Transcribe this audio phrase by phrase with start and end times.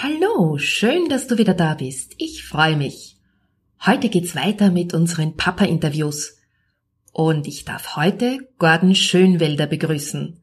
[0.00, 2.14] Hallo, schön, dass du wieder da bist.
[2.18, 3.16] Ich freue mich.
[3.84, 6.36] Heute geht's weiter mit unseren Papa-Interviews.
[7.10, 10.40] Und ich darf heute Gordon Schönwelder begrüßen.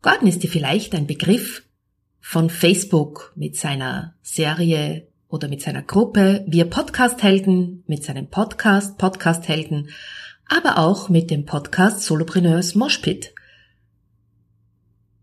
[0.00, 1.64] Gordon ist dir vielleicht ein Begriff
[2.18, 9.90] von Facebook mit seiner Serie oder mit seiner Gruppe Wir Podcast-Helden, mit seinem Podcast Podcast-Helden,
[10.48, 13.34] aber auch mit dem Podcast Solopreneurs Moshpit.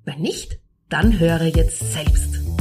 [0.06, 2.61] Wenn nicht, dann höre jetzt selbst.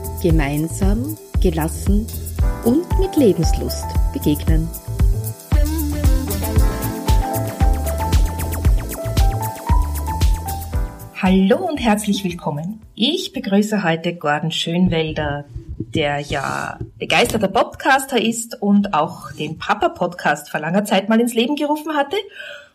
[0.21, 2.05] gemeinsam, gelassen
[2.63, 4.69] und mit Lebenslust begegnen.
[11.19, 12.81] Hallo und herzlich willkommen.
[12.93, 15.45] Ich begrüße heute Gordon Schönwelder,
[15.77, 21.55] der ja begeisterter Podcaster ist und auch den Papa-Podcast vor langer Zeit mal ins Leben
[21.55, 22.17] gerufen hatte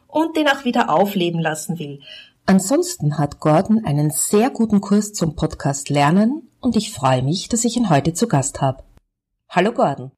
[0.09, 2.01] und den auch wieder aufleben lassen will.
[2.45, 7.65] Ansonsten hat Gordon einen sehr guten Kurs zum Podcast Lernen und ich freue mich, dass
[7.65, 8.83] ich ihn heute zu Gast habe.
[9.49, 10.11] Hallo Gordon.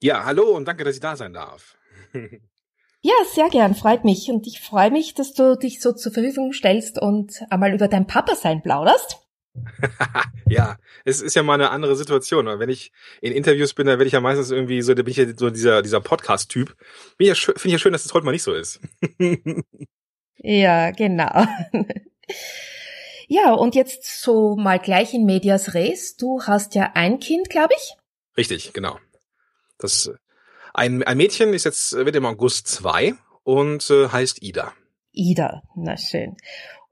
[0.00, 1.76] Ja, hallo und danke, dass ich da sein darf.
[3.00, 6.52] ja, sehr gern, freut mich und ich freue mich, dass du dich so zur Verfügung
[6.52, 9.18] stellst und einmal über dein Papa sein plauderst.
[10.48, 12.46] ja, es ist ja mal eine andere Situation.
[12.46, 15.16] Wenn ich in Interviews bin, dann werde ich ja meistens irgendwie so, da bin ich
[15.16, 16.76] ja so dieser, dieser Podcast-Typ.
[17.18, 18.80] Finde ich ja schön, dass es heute mal nicht so ist.
[20.44, 21.46] Ja, genau.
[23.32, 26.16] Ja, und jetzt so mal gleich in medias res.
[26.16, 27.96] Du hast ja ein Kind, glaube ich.
[28.36, 28.98] Richtig, genau.
[29.78, 30.12] Das
[30.74, 34.74] ein, ein Mädchen ist jetzt wird im August zwei und äh, heißt Ida.
[35.12, 36.36] Ida, na schön.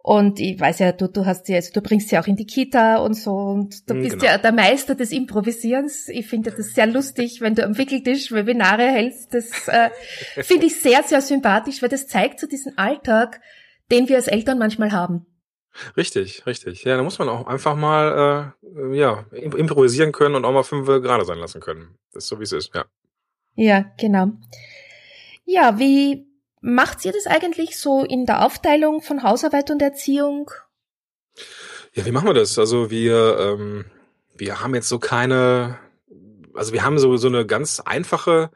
[0.02, 2.46] Und ich weiß ja, du, du hast ja, also du bringst sie auch in die
[2.46, 4.32] Kita und so und du hm, bist genau.
[4.32, 6.08] ja der Meister des Improvisierens.
[6.08, 9.34] Ich finde das sehr lustig, wenn du am Wickeltisch Webinare hältst.
[9.34, 9.90] Das äh,
[10.42, 13.42] finde ich sehr, sehr sympathisch, weil das zeigt so diesen Alltag,
[13.90, 15.26] den wir als Eltern manchmal haben.
[15.96, 16.84] Richtig, richtig.
[16.84, 20.86] Ja, da muss man auch einfach mal äh, ja improvisieren können und auch mal fünf
[20.86, 21.96] gerade sein lassen können.
[22.12, 22.84] Das ist so wie es ist, ja.
[23.54, 24.32] Ja, genau.
[25.44, 30.50] Ja, wie Macht ihr das eigentlich so in der Aufteilung von Hausarbeit und Erziehung?
[31.94, 32.58] Ja, wie machen wir das?
[32.58, 33.86] Also wir, ähm,
[34.36, 35.78] wir haben jetzt so keine,
[36.54, 38.50] also wir haben so, so eine ganz einfache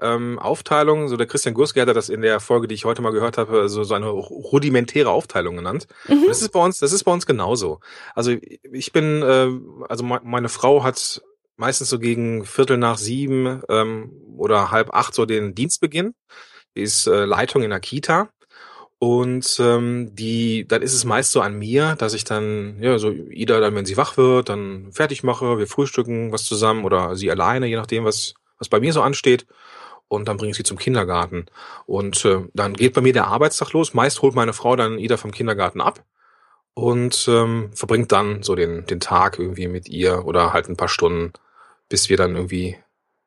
[0.00, 1.08] ähm, Aufteilung.
[1.08, 3.68] So der Christian Gurske hat das in der Folge, die ich heute mal gehört habe,
[3.68, 5.86] so, so eine rudimentäre Aufteilung genannt.
[6.08, 6.24] Mhm.
[6.28, 7.80] Das ist bei uns, das ist bei uns genauso.
[8.14, 8.32] Also
[8.72, 9.50] ich bin, äh,
[9.88, 11.22] also meine Frau hat
[11.56, 16.14] meistens so gegen Viertel nach sieben ähm, oder halb acht so den Dienstbeginn
[16.74, 18.30] ist äh, Leitung in der Kita.
[19.02, 23.10] Und ähm, die, dann ist es meist so an mir, dass ich dann, ja, so
[23.10, 27.30] Ida dann, wenn sie wach wird, dann fertig mache, wir frühstücken was zusammen oder sie
[27.30, 29.46] alleine, je nachdem, was, was bei mir so ansteht.
[30.10, 31.46] Und dann bringe ich sie zum Kindergarten.
[31.86, 33.94] Und äh, dann geht bei mir der Arbeitstag los.
[33.94, 36.04] Meist holt meine Frau dann Ida vom Kindergarten ab
[36.74, 40.88] und ähm, verbringt dann so den, den Tag irgendwie mit ihr oder halt ein paar
[40.88, 41.32] Stunden,
[41.88, 42.76] bis wir dann irgendwie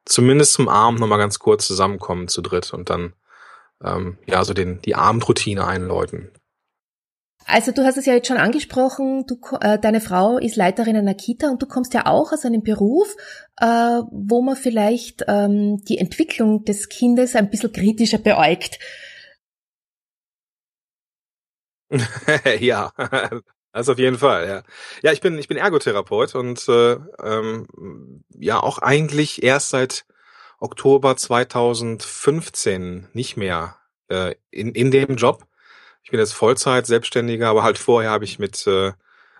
[0.03, 3.13] zumindest zum Abend nochmal ganz kurz zusammenkommen zu dritt und dann
[3.81, 6.31] ähm, ja, so den, die Abendroutine einläuten.
[7.45, 11.13] Also du hast es ja jetzt schon angesprochen, du, äh, deine Frau ist Leiterin einer
[11.13, 13.15] Kita und du kommst ja auch aus einem Beruf,
[13.57, 18.79] äh, wo man vielleicht ähm, die Entwicklung des Kindes ein bisschen kritischer beäugt.
[22.59, 22.91] ja,
[23.71, 24.63] das auf jeden Fall, ja.
[25.01, 27.67] Ja, ich bin, ich bin Ergotherapeut und äh, ähm,
[28.29, 30.05] ja auch eigentlich erst seit
[30.59, 33.77] Oktober 2015 nicht mehr
[34.07, 35.45] äh, in, in dem Job.
[36.03, 38.91] Ich bin jetzt Vollzeit Selbstständiger, aber halt vorher habe ich mit äh,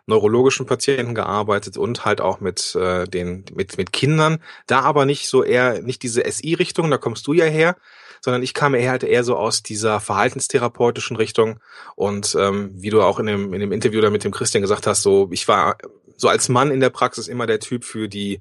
[0.06, 4.40] neurologischen Patienten gearbeitet und halt auch mit äh, den mit mit Kindern.
[4.68, 7.76] Da aber nicht so eher nicht diese SI-Richtung, da kommst du ja her,
[8.22, 11.60] sondern ich kam eher halt eher so aus dieser verhaltenstherapeutischen Richtung
[11.96, 14.88] und ähm, wie du auch in dem in dem Interview da mit dem Christian gesagt
[14.88, 15.78] hast, so ich war
[16.18, 18.40] so als Mann in der Praxis immer der Typ für die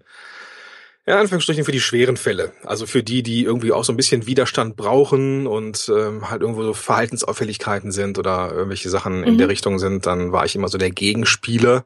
[1.07, 2.53] ja, Anführungsstrichen für die schweren Fälle.
[2.65, 6.63] Also für die, die irgendwie auch so ein bisschen Widerstand brauchen und ähm, halt irgendwo
[6.63, 9.25] so Verhaltensauffälligkeiten sind oder irgendwelche Sachen mhm.
[9.25, 9.51] in der mhm.
[9.51, 11.85] Richtung sind, dann war ich immer so der Gegenspieler.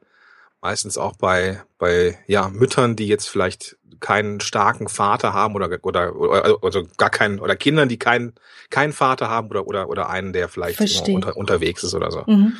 [0.61, 6.15] Meistens auch bei, bei ja, Müttern, die jetzt vielleicht keinen starken Vater haben oder, oder,
[6.15, 8.33] oder also gar keinen, oder Kindern, die keinen,
[8.69, 10.79] keinen Vater haben oder, oder, oder einen, der vielleicht
[11.09, 12.23] unter, unterwegs ist oder so.
[12.27, 12.53] Mhm.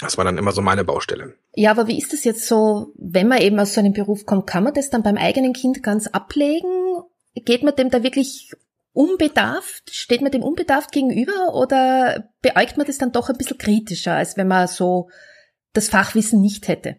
[0.00, 1.34] Das war dann immer so meine Baustelle.
[1.54, 4.46] Ja, aber wie ist das jetzt so, wenn man eben aus so einem Beruf kommt,
[4.46, 7.02] kann man das dann beim eigenen Kind ganz ablegen?
[7.34, 8.52] Geht man dem da wirklich
[8.92, 14.14] unbedarft, steht man dem unbedarft gegenüber oder beäugt man das dann doch ein bisschen kritischer,
[14.14, 15.08] als wenn man so
[15.72, 16.96] das Fachwissen nicht hätte?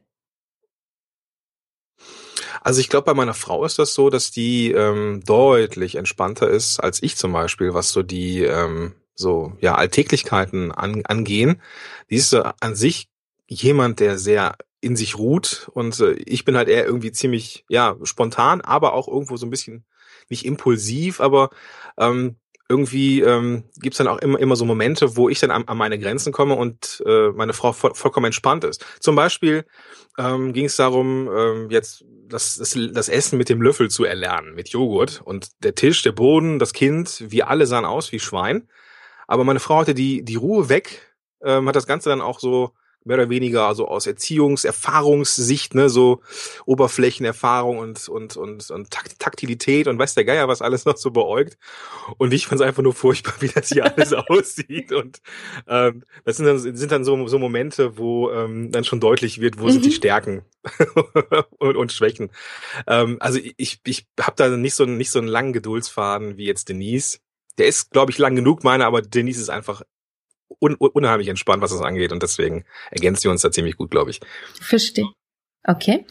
[2.61, 6.79] Also ich glaube, bei meiner Frau ist das so, dass die ähm, deutlich entspannter ist
[6.79, 11.61] als ich zum Beispiel, was so die ähm, so ja Alltäglichkeiten an, angehen.
[12.09, 13.09] Die ist an sich
[13.47, 17.97] jemand, der sehr in sich ruht und äh, ich bin halt eher irgendwie ziemlich ja
[18.03, 19.83] spontan, aber auch irgendwo so ein bisschen
[20.29, 21.49] nicht impulsiv, aber
[21.97, 22.37] ähm,
[22.69, 25.99] irgendwie ähm, gibt dann auch immer immer so Momente, wo ich dann an, an meine
[25.99, 28.85] Grenzen komme und äh, meine Frau voll, vollkommen entspannt ist.
[28.99, 29.65] Zum Beispiel
[30.17, 34.53] ähm, ging es darum, ähm, jetzt das, das, das Essen mit dem Löffel zu erlernen,
[34.53, 35.21] mit Joghurt.
[35.25, 38.67] Und der Tisch, der Boden, das Kind, wir alle sahen aus wie Schwein.
[39.29, 42.71] Aber meine Frau hatte die, die Ruhe weg, ähm, hat das Ganze dann auch so
[43.05, 46.21] mehr oder weniger also aus Erziehungs-, Erfahrungssicht, ne, so
[46.65, 51.59] Oberflächenerfahrung und, und, und, und Taktilität und weiß der Geier, was alles noch so beäugt.
[52.17, 54.91] Und ich fand es einfach nur furchtbar, wie das hier alles aussieht.
[54.91, 55.21] Und
[55.67, 59.59] ähm, das sind dann, sind dann so, so Momente, wo ähm, dann schon deutlich wird,
[59.59, 59.71] wo mhm.
[59.73, 59.93] sind die mhm.
[59.93, 60.45] Stärken
[61.59, 62.31] und, und Schwächen.
[62.87, 66.67] Ähm, also ich, ich habe da nicht so, nicht so einen langen Geduldsfaden wie jetzt
[66.67, 67.19] Denise.
[67.59, 69.83] Der ist, glaube ich, lang genug, meine, aber Denise ist einfach
[70.59, 72.11] un unheimlich entspannt, was das angeht.
[72.11, 74.19] Und deswegen ergänzen wir uns da ziemlich gut, glaube ich.
[74.59, 75.05] Verstehe.
[75.63, 76.05] Okay.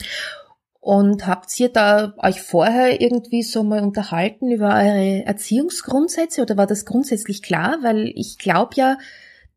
[0.81, 6.67] Und habt ihr da euch vorher irgendwie so mal unterhalten über eure Erziehungsgrundsätze oder war
[6.67, 7.79] das grundsätzlich klar?
[7.83, 8.97] Weil ich glaube ja,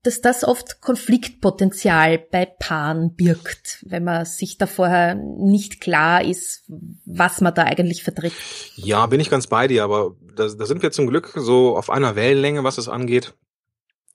[0.04, 6.64] dass das oft Konfliktpotenzial bei Paaren birgt, wenn man sich da vorher nicht klar ist,
[7.06, 8.34] was man da eigentlich vertritt.
[8.76, 11.90] Ja, bin ich ganz bei dir, aber da, da sind wir zum Glück so auf
[11.90, 13.36] einer Wellenlänge, was es angeht.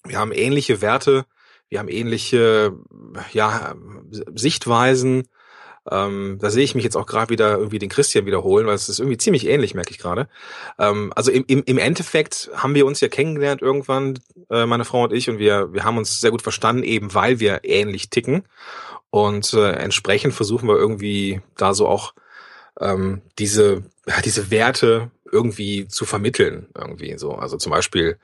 [0.04, 1.24] Wir haben ähnliche Werte,
[1.68, 2.76] wir haben ähnliche
[3.32, 3.74] ja,
[4.34, 5.28] Sichtweisen.
[5.90, 8.88] Ähm, da sehe ich mich jetzt auch gerade wieder irgendwie den Christian wiederholen, weil es
[8.88, 10.28] ist irgendwie ziemlich ähnlich, merke ich gerade.
[10.78, 14.18] Ähm, also im, im, im Endeffekt haben wir uns ja kennengelernt irgendwann,
[14.50, 17.40] äh, meine Frau und ich, und wir, wir haben uns sehr gut verstanden, eben weil
[17.40, 18.44] wir ähnlich ticken.
[19.10, 22.14] Und äh, entsprechend versuchen wir irgendwie da so auch
[22.80, 27.32] ähm, diese, ja, diese Werte irgendwie zu vermitteln, irgendwie so.
[27.32, 28.18] Also zum Beispiel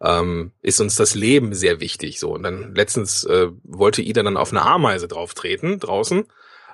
[0.00, 2.20] ähm, ist uns das Leben sehr wichtig.
[2.20, 6.24] So und dann letztens äh, wollte Ida dann auf eine Ameise drauf treten draußen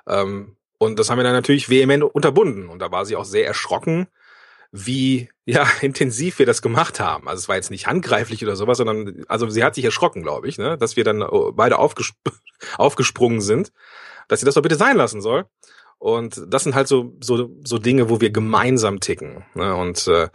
[0.07, 3.47] ähm, und das haben wir dann natürlich vehement unterbunden und da war sie auch sehr
[3.47, 4.09] erschrocken,
[4.73, 7.29] wie ja intensiv wir das gemacht haben.
[7.29, 10.49] Also es war jetzt nicht handgreiflich oder sowas, sondern also sie hat sich erschrocken, glaube
[10.49, 12.17] ich, ne, dass wir dann äh, beide aufgesp
[12.79, 13.73] aufgesprungen sind,
[14.29, 15.47] dass sie das doch bitte sein lassen soll.
[15.99, 19.45] Und das sind halt so so so Dinge, wo wir gemeinsam ticken.
[19.55, 19.75] Ne?
[19.75, 20.29] Und äh,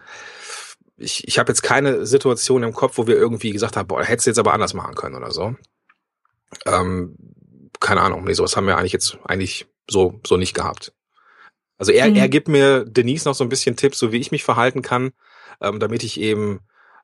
[0.97, 4.27] ich, ich habe jetzt keine Situation im Kopf, wo wir irgendwie gesagt haben, boah, hättest
[4.27, 5.55] du jetzt aber anders machen können oder so.
[6.65, 7.15] Ähm,
[7.85, 10.91] keine Ahnung, nee, sowas haben wir eigentlich jetzt eigentlich so, so nicht gehabt.
[11.77, 12.15] Also er, mhm.
[12.15, 15.11] er gibt mir Denise noch so ein bisschen Tipps, so wie ich mich verhalten kann,
[15.61, 16.61] ähm, damit ich eben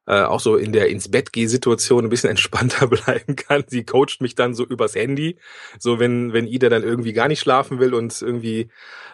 [0.08, 3.64] äh, auch so in der ins Bett geh Situation ein bisschen entspannter bleiben kann.
[3.68, 5.38] Sie coacht mich dann so übers Handy,
[5.78, 8.72] so wenn wenn Ida dann irgendwie gar nicht schlafen will und irgendwie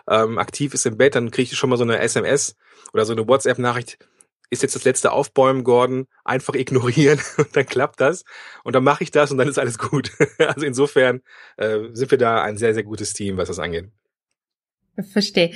[0.08, 2.56] ähm, aktiv ist im Bett, dann kriege ich schon mal so eine SMS
[2.94, 3.98] oder so eine WhatsApp Nachricht
[4.50, 8.24] ist jetzt das letzte Aufbäumen, Gordon, einfach ignorieren und dann klappt das
[8.64, 10.12] und dann mache ich das und dann ist alles gut.
[10.40, 11.22] Also insofern
[11.58, 13.90] äh, sind wir da ein sehr, sehr gutes Team, was das angeht.
[15.12, 15.52] Verstehe.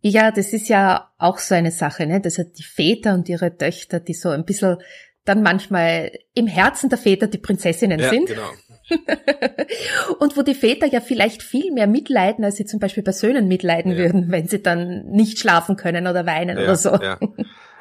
[0.00, 2.20] Ja, das ist ja auch so eine Sache, ne?
[2.20, 4.78] Das hat die Väter und ihre Töchter, die so ein bisschen
[5.24, 8.26] dann manchmal im Herzen der Väter die Prinzessinnen ja, sind.
[8.26, 8.50] Genau.
[10.18, 13.48] und wo die Väter ja vielleicht viel mehr mitleiden, als sie zum Beispiel bei Söhnen
[13.48, 13.98] mitleiden ja.
[13.98, 16.90] würden, wenn sie dann nicht schlafen können oder weinen ja, oder so.
[16.90, 17.18] Ja.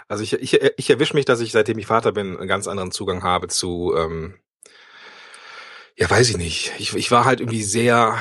[0.08, 2.92] Also ich, ich, ich erwische mich, dass ich, seitdem ich Vater bin, einen ganz anderen
[2.92, 4.36] Zugang habe zu, ähm,
[5.96, 6.74] ja, weiß ich nicht.
[6.80, 8.18] Ich, ich war halt irgendwie sehr,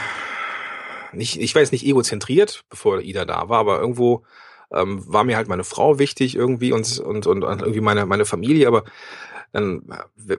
[1.12, 4.24] nicht, ich weiß nicht egozentriert, bevor Ida da war, aber irgendwo
[4.72, 8.66] ähm, war mir halt meine Frau wichtig irgendwie und, und, und, irgendwie meine, meine Familie,
[8.66, 8.84] aber
[9.52, 9.82] dann,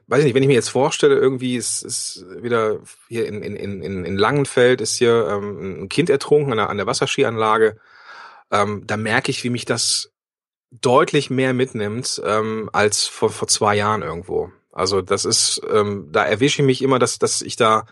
[0.08, 3.56] weiß ich nicht, wenn ich mir jetzt vorstelle, irgendwie ist, ist wieder hier in, in,
[3.56, 7.78] in, in Langenfeld ist hier ähm, ein Kind ertrunken an der, an der Wasserskianlage,
[8.52, 10.13] ähm, da merke ich, wie mich das
[10.82, 14.52] deutlich mehr mitnimmt ähm, als vor, vor zwei Jahren irgendwo.
[14.72, 17.86] Also das ist, ähm, da erwische ich mich immer, dass, dass ich da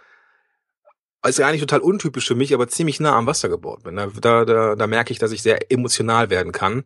[1.27, 3.95] ist ja eigentlich total untypisch für mich, aber ziemlich nah am Wasser gebohrt bin.
[3.95, 4.07] Da,
[4.45, 6.83] da, da merke ich, dass ich sehr emotional werden kann.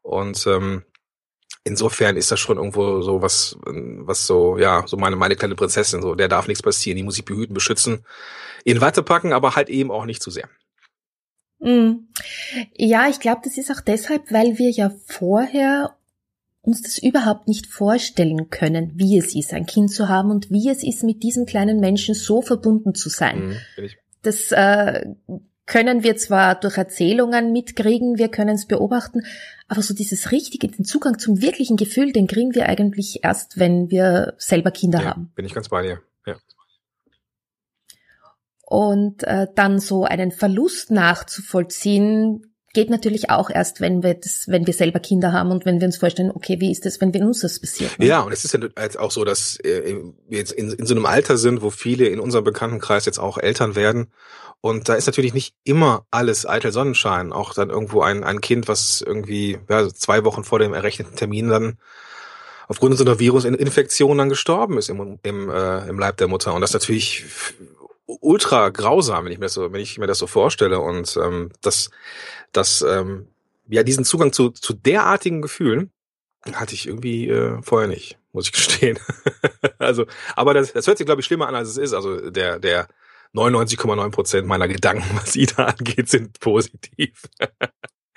[0.00, 0.84] Und ähm,
[1.64, 6.00] insofern ist das schon irgendwo so was, was so, ja, so meine, meine kleine Prinzessin,
[6.00, 8.06] so, der darf nichts passieren, die muss ich behüten, beschützen,
[8.64, 10.48] in Watte packen, aber halt eben auch nicht zu sehr.
[11.64, 12.06] Mm.
[12.76, 15.96] Ja, ich glaube, das ist auch deshalb, weil wir ja vorher
[16.62, 20.68] uns das überhaupt nicht vorstellen können, wie es ist, ein Kind zu haben und wie
[20.68, 23.58] es ist, mit diesem kleinen Menschen so verbunden zu sein.
[23.76, 23.90] Mhm,
[24.22, 25.04] das äh,
[25.66, 29.22] können wir zwar durch Erzählungen mitkriegen, wir können es beobachten,
[29.68, 33.90] aber so dieses richtige, den Zugang zum wirklichen Gefühl, den kriegen wir eigentlich erst, wenn
[33.90, 35.32] wir selber Kinder ja, haben.
[35.34, 36.00] Bin ich ganz bei dir.
[36.26, 36.36] Ja.
[38.74, 44.66] Und äh, dann so einen Verlust nachzuvollziehen, geht natürlich auch erst, wenn wir das, wenn
[44.66, 47.20] wir selber Kinder haben und wenn wir uns vorstellen, okay, wie ist das, wenn wir
[47.20, 47.96] uns das passiert?
[48.00, 48.06] Ne?
[48.06, 49.94] Ja, und es ist ja jetzt auch so, dass äh,
[50.28, 53.38] wir jetzt in, in so einem Alter sind, wo viele in unserem Bekanntenkreis jetzt auch
[53.38, 54.08] Eltern werden.
[54.60, 57.32] Und da ist natürlich nicht immer alles eitel Sonnenschein.
[57.32, 61.46] Auch dann irgendwo ein, ein Kind, was irgendwie ja, zwei Wochen vor dem errechneten Termin
[61.46, 61.78] dann
[62.66, 66.54] aufgrund so einer Virusinfektion dann gestorben ist im, im, äh, im Leib der Mutter.
[66.54, 67.24] Und das natürlich
[68.06, 70.80] ultra grausam, wenn ich mir das so, wenn ich mir das so vorstelle.
[70.80, 71.90] Und ähm, das,
[72.52, 73.28] das, ähm,
[73.68, 75.90] ja, diesen Zugang zu, zu derartigen Gefühlen
[76.52, 78.98] hatte ich irgendwie äh, vorher nicht, muss ich gestehen.
[79.78, 80.06] also,
[80.36, 81.94] aber das, das hört sich, glaube ich, schlimmer an, als es ist.
[81.94, 82.88] Also der, der
[83.34, 87.22] 99,9 Prozent meiner Gedanken, was Ida angeht, sind positiv.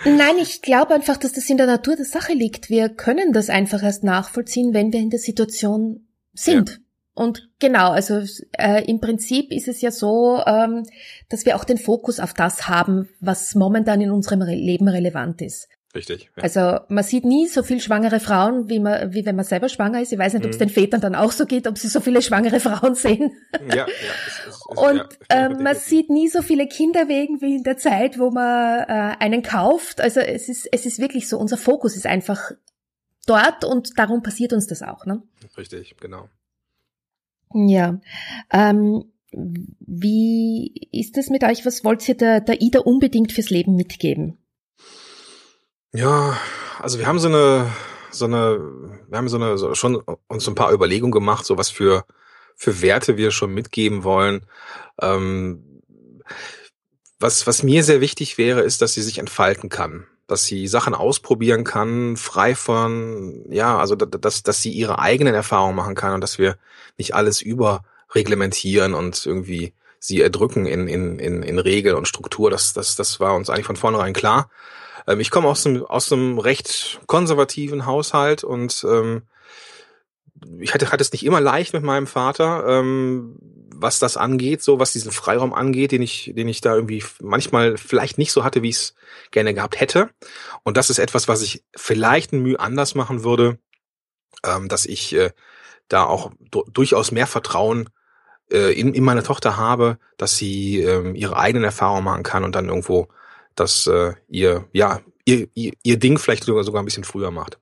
[0.06, 2.70] Nein, ich glaube einfach, dass das in der Natur der Sache liegt.
[2.70, 6.70] Wir können das einfach erst nachvollziehen, wenn wir in der Situation sind.
[6.70, 6.76] Ja.
[7.18, 8.22] Und genau, also
[8.60, 10.84] äh, im Prinzip ist es ja so, ähm,
[11.30, 15.42] dass wir auch den Fokus auf das haben, was momentan in unserem Re Leben relevant
[15.42, 15.68] ist.
[15.96, 16.30] Richtig.
[16.36, 16.44] Ja.
[16.44, 20.00] Also man sieht nie so viel schwangere Frauen, wie man, wie wenn man selber schwanger
[20.00, 20.14] ist.
[20.14, 20.66] Ich weiß nicht, ob es mhm.
[20.66, 23.32] den Vätern dann auch so geht, ob sie so viele schwangere Frauen sehen.
[23.68, 23.86] Ja, ja.
[24.28, 25.08] Es, es, es, Und ja,
[25.48, 29.16] ähm, man sieht nie so viele Kinder wegen wie in der Zeit, wo man äh,
[29.18, 30.00] einen kauft.
[30.02, 31.40] Also es ist, es ist wirklich so.
[31.40, 32.52] Unser Fokus ist einfach
[33.26, 35.08] dort und darum passiert uns das auch.
[35.08, 35.24] Ne?
[35.58, 36.30] Richtig, genau.
[37.54, 38.00] Ja.
[38.52, 41.66] Ähm, wie ist es mit euch?
[41.66, 44.38] Was wollt ihr der, der Ida unbedingt fürs Leben mitgeben?
[45.94, 46.38] Ja,
[46.80, 47.72] also wir haben so eine,
[48.12, 48.60] so eine,
[49.10, 49.96] wir haben so eine, so schon
[50.28, 52.06] uns so ein paar Überlegungen gemacht, so was für,
[52.56, 54.46] für Werte wir schon mitgeben wollen.
[55.02, 55.82] Ähm,
[57.20, 60.94] was, was mir sehr wichtig wäre, ist, dass sie sich entfalten kann dass sie Sachen
[60.94, 66.22] ausprobieren kann, frei von, ja, also dass, dass sie ihre eigenen Erfahrungen machen kann und
[66.22, 66.58] dass wir
[66.98, 72.52] nicht alles überreglementieren und irgendwie sie erdrücken in, in, in, in Regel und Struktur.
[72.52, 74.50] Das, das, das war uns eigentlich von vornherein klar.
[75.08, 79.24] Ähm, ich komme aus einem, aus einem recht konservativen Haushalt und ähm,
[80.60, 82.66] ich hatte, hatte es nicht immer leicht mit meinem Vater.
[82.68, 83.38] Ähm,
[83.80, 87.78] was das angeht, so was diesen Freiraum angeht, den ich, den ich da irgendwie manchmal
[87.78, 88.96] vielleicht nicht so hatte, wie ich es
[89.30, 90.10] gerne gehabt hätte.
[90.64, 93.60] Und das ist etwas, was ich vielleicht ein Mühe anders machen würde,
[94.44, 95.30] ähm, dass ich äh,
[95.90, 96.32] da auch
[96.74, 97.90] durchaus mehr Vertrauen
[98.52, 102.56] äh, in, in meine Tochter habe, dass sie äh, ihre eigenen Erfahrungen machen kann und
[102.56, 103.10] dann irgendwo
[103.58, 107.60] dass äh, ihr, ja, ihr, ihr, ihr Ding vielleicht sogar, sogar ein bisschen früher macht.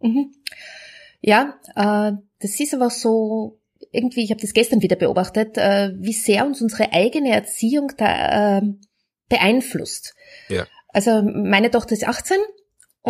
[0.00, 0.34] Mhm.
[1.26, 3.58] Ja, äh, das ist aber so
[3.92, 8.58] irgendwie, ich habe das gestern wieder beobachtet, äh, wie sehr uns unsere eigene Erziehung da
[8.58, 8.62] äh,
[9.30, 10.14] beeinflusst.
[10.48, 10.66] Ja.
[10.88, 12.44] Also meine Tochter ist 18 mhm.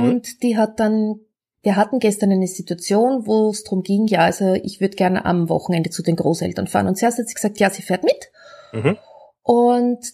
[0.04, 1.16] und die hat dann,
[1.62, 5.48] wir hatten gestern eine Situation, wo es darum ging, ja, also ich würde gerne am
[5.48, 6.86] Wochenende zu den Großeltern fahren.
[6.86, 8.30] Und zuerst hat sie gesagt, ja, sie fährt mit.
[8.72, 8.96] Mhm.
[9.42, 10.06] Und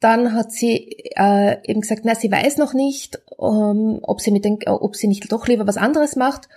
[0.00, 4.44] dann hat sie äh, eben gesagt, na, sie weiß noch nicht, ähm, ob sie mit
[4.44, 6.50] den, ob sie nicht doch lieber was anderes macht.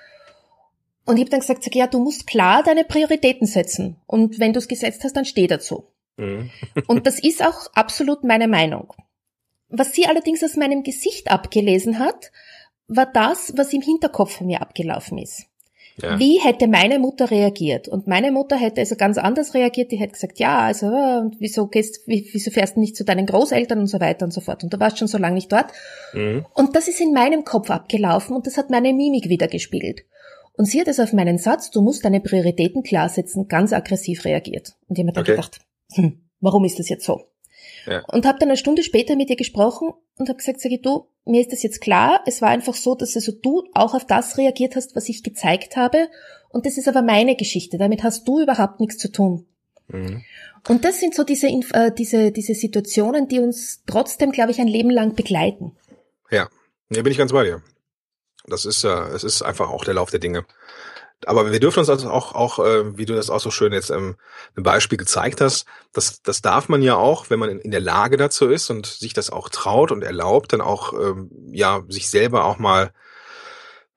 [1.10, 3.96] Und ich habe dann gesagt, sag, ja, du musst klar deine Prioritäten setzen.
[4.06, 5.86] Und wenn du es gesetzt hast, dann steh dazu.
[6.18, 6.52] Mhm.
[6.88, 8.94] und das ist auch absolut meine Meinung.
[9.70, 12.32] Was sie allerdings aus meinem Gesicht abgelesen hat,
[12.88, 15.48] war das, was im Hinterkopf von mir abgelaufen ist.
[16.00, 16.20] Ja.
[16.20, 17.88] Wie hätte meine Mutter reagiert?
[17.88, 19.92] Und meine Mutter hätte also ganz anders reagiert.
[19.92, 23.80] Die hätte gesagt, ja, also, und wieso gehst, wieso fährst du nicht zu deinen Großeltern
[23.80, 24.64] und so weiter und so fort.
[24.64, 25.72] Und du warst schon so lange nicht dort.
[26.14, 26.46] Mhm.
[26.54, 30.04] Und das ist in meinem Kopf abgelaufen und das hat meine Mimik wieder gespiegelt.
[30.60, 34.26] Und sie hat es auf meinen Satz, du musst deine Prioritäten klar setzen, ganz aggressiv
[34.26, 34.76] reagiert.
[34.90, 35.32] Und ich habe mir dann okay.
[35.32, 35.62] gedacht,
[35.94, 37.30] hm, warum ist das jetzt so?
[37.86, 38.04] Ja.
[38.08, 41.08] Und habe dann eine Stunde später mit ihr gesprochen und habe gesagt, sag ich, du,
[41.24, 44.38] mir ist das jetzt klar, es war einfach so, dass also du auch auf das
[44.38, 46.10] reagiert hast, was ich gezeigt habe.
[46.50, 49.46] Und das ist aber meine Geschichte, damit hast du überhaupt nichts zu tun.
[49.88, 50.26] Mhm.
[50.68, 54.68] Und das sind so diese, äh, diese, diese Situationen, die uns trotzdem, glaube ich, ein
[54.68, 55.72] Leben lang begleiten.
[56.30, 56.50] Ja,
[56.90, 57.64] ja bin ich ganz bei dir.
[58.50, 60.46] Das ist ja, es ist einfach auch der Lauf der Dinge.
[61.26, 63.90] Aber wir dürfen uns also auch, auch äh, wie du das auch so schön jetzt
[63.90, 64.16] ähm,
[64.56, 68.16] im Beispiel gezeigt hast, das, das darf man ja auch, wenn man in, der Lage
[68.16, 72.46] dazu ist und sich das auch traut und erlaubt, dann auch ähm, ja sich selber
[72.46, 72.94] auch mal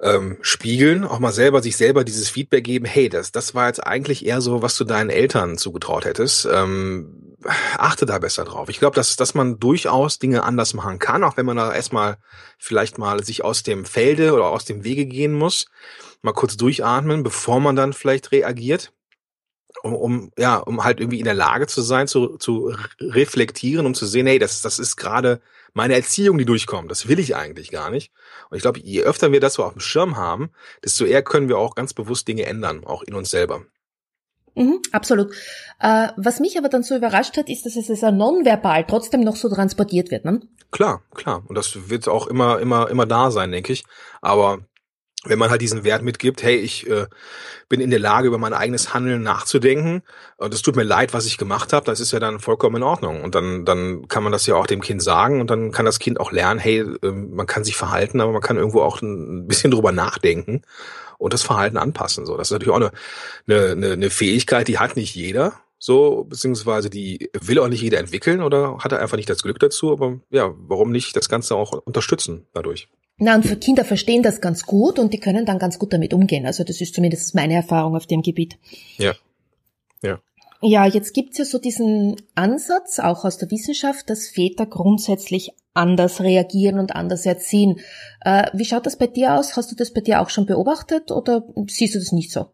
[0.03, 3.87] ähm, spiegeln, auch mal selber sich selber dieses Feedback geben, hey, das, das war jetzt
[3.87, 6.47] eigentlich eher so, was du deinen Eltern zugetraut hättest.
[6.53, 7.37] Ähm,
[7.79, 8.69] achte da besser drauf.
[8.69, 12.19] Ich glaube, dass, dass man durchaus Dinge anders machen kann, auch wenn man da erstmal
[12.59, 15.67] vielleicht mal sich aus dem Felde oder aus dem Wege gehen muss,
[16.21, 18.93] mal kurz durchatmen, bevor man dann vielleicht reagiert.
[19.83, 23.95] Um, um ja, um halt irgendwie in der Lage zu sein, zu, zu reflektieren, um
[23.95, 25.41] zu sehen, hey, das, das ist gerade
[25.75, 26.91] meine Erziehung, die durchkommt.
[26.91, 28.13] Das will ich eigentlich gar nicht.
[28.51, 30.51] Und ich glaube, je öfter wir das so auf dem Schirm haben,
[30.85, 33.63] desto eher können wir auch ganz bewusst Dinge ändern, auch in uns selber.
[34.55, 35.35] Mhm, absolut.
[35.81, 39.37] Äh, was mich aber dann so überrascht hat, ist, dass es also nonverbal trotzdem noch
[39.37, 40.41] so transportiert wird, ne?
[40.71, 41.43] Klar, klar.
[41.49, 43.85] Und das wird auch immer, immer, immer da sein, denke ich.
[44.21, 44.61] Aber
[45.25, 47.07] wenn man halt diesen Wert mitgibt, hey, ich äh,
[47.69, 50.03] bin in der Lage, über mein eigenes Handeln nachzudenken,
[50.37, 52.83] und es tut mir leid, was ich gemacht habe, das ist ja dann vollkommen in
[52.83, 53.23] Ordnung.
[53.23, 56.01] Und dann, dann kann man das ja auch dem Kind sagen und dann kann das
[56.01, 59.47] Kind auch lernen, hey, äh, man kann sich verhalten, aber man kann irgendwo auch ein
[59.47, 60.63] bisschen drüber nachdenken
[61.19, 62.27] und das Verhalten anpassen.
[62.27, 62.91] So, das ist natürlich auch
[63.47, 67.99] eine, eine, eine Fähigkeit, die hat nicht jeder, so, beziehungsweise die will auch nicht jeder
[67.99, 71.57] entwickeln oder hat er einfach nicht das Glück dazu, aber ja, warum nicht das Ganze
[71.57, 72.89] auch unterstützen dadurch?
[73.25, 76.13] Na, und für Kinder verstehen das ganz gut und die können dann ganz gut damit
[76.13, 76.45] umgehen.
[76.45, 78.59] Also das ist zumindest meine Erfahrung auf dem Gebiet.
[78.99, 79.15] Ja.
[80.03, 80.19] Ja.
[80.61, 86.21] Ja, jetzt gibt's ja so diesen Ansatz, auch aus der Wissenschaft, dass Väter grundsätzlich anders
[86.21, 87.79] reagieren und anders erziehen.
[88.23, 89.57] Äh, wie schaut das bei dir aus?
[89.57, 92.47] Hast du das bei dir auch schon beobachtet oder siehst du das nicht so?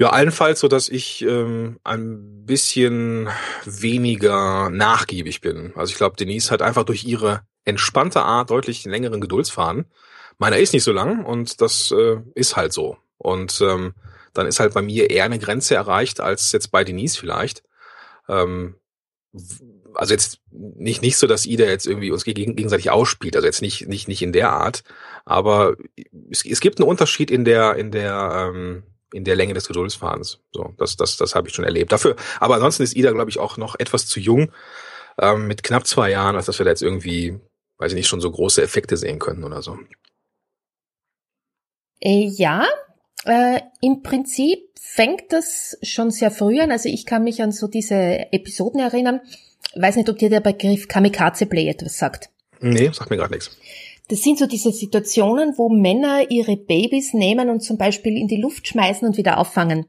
[0.00, 3.28] Ja, allenfalls so, dass ich ähm, ein bisschen
[3.66, 5.74] weniger nachgiebig bin.
[5.76, 9.84] Also ich glaube, Denise hat einfach durch ihre entspannte Art deutlich längeren Geduldsfaden.
[10.38, 12.96] Meiner ist nicht so lang und das äh, ist halt so.
[13.18, 13.92] Und ähm,
[14.32, 17.62] dann ist halt bei mir eher eine Grenze erreicht als jetzt bei Denise vielleicht.
[18.26, 18.76] Ähm,
[19.92, 23.86] also jetzt nicht nicht so, dass Ida jetzt irgendwie uns gegenseitig ausspielt, also jetzt nicht
[23.86, 24.82] nicht nicht in der Art,
[25.26, 25.76] aber
[26.30, 30.40] es, es gibt einen Unterschied in der in der ähm, in der Länge des Geduldsfahrens.
[30.52, 31.92] So, das das das habe ich schon erlebt.
[31.92, 34.52] Dafür, aber ansonsten ist Ida glaube ich auch noch etwas zu jung
[35.20, 37.38] ähm, mit knapp zwei Jahren, als dass wir da jetzt irgendwie,
[37.78, 39.78] weiß ich nicht, schon so große Effekte sehen können oder so.
[42.00, 42.66] Äh, ja,
[43.24, 46.72] äh, im Prinzip fängt das schon sehr früh an.
[46.72, 49.20] Also ich kann mich an so diese Episoden erinnern.
[49.74, 52.30] weiß nicht, ob dir der Begriff Kamikaze Play etwas sagt.
[52.60, 53.56] Nee, sagt mir gerade nichts.
[54.10, 58.40] Das sind so diese Situationen, wo Männer ihre Babys nehmen und zum Beispiel in die
[58.40, 59.86] Luft schmeißen und wieder auffangen.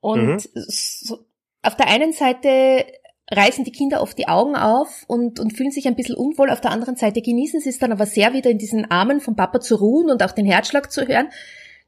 [0.00, 0.64] Und mhm.
[0.66, 1.18] so,
[1.62, 2.84] auf der einen Seite
[3.30, 6.50] reißen die Kinder oft die Augen auf und, und fühlen sich ein bisschen unwohl.
[6.50, 9.36] Auf der anderen Seite genießen sie es dann aber sehr, wieder in diesen Armen vom
[9.36, 11.28] Papa zu ruhen und auch den Herzschlag zu hören.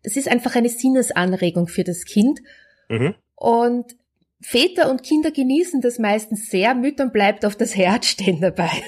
[0.05, 2.41] Das ist einfach eine Sinnesanregung für das Kind.
[2.89, 3.17] Mhm.
[3.35, 3.97] Und
[4.43, 8.71] Väter und Kinder genießen das meistens sehr, Müttern bleibt auf das Herz stehen dabei.